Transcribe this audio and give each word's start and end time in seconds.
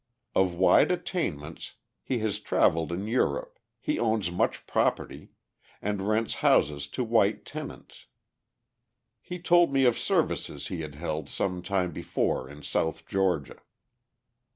Of 0.33 0.55
wide 0.55 0.91
attainments, 0.91 1.75
he 2.01 2.17
has 2.25 2.39
travelled 2.39 2.91
in 2.91 3.05
Europe, 3.05 3.59
he 3.79 3.99
owns 3.99 4.31
much 4.31 4.65
property, 4.65 5.29
and 5.79 6.01
rents 6.07 6.33
houses 6.41 6.87
to 6.97 7.03
white 7.03 7.45
tenants. 7.45 8.07
He 9.21 9.37
told 9.37 9.71
me 9.71 9.85
of 9.85 9.99
services 9.99 10.69
he 10.69 10.81
had 10.81 10.95
held 10.95 11.29
some 11.29 11.61
time 11.61 11.91
before 11.91 12.49
in 12.49 12.63
south 12.63 13.05
Georgia. 13.05 13.57